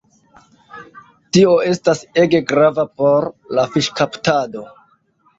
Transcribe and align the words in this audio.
Tio 1.35 1.51
estas 1.71 2.01
ege 2.23 2.41
grava 2.51 2.85
por 3.01 3.27
la 3.59 3.67
fiŝkaptado. 3.75 4.65